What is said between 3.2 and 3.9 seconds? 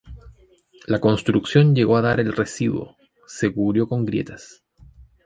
se cubrió